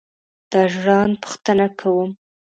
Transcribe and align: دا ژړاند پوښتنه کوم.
دا 0.51 0.61
ژړاند 0.73 1.13
پوښتنه 1.23 1.67
کوم. 1.79 2.09